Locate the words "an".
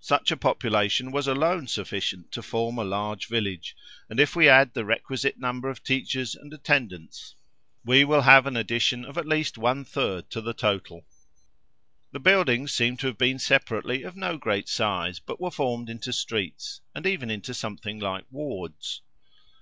8.46-8.56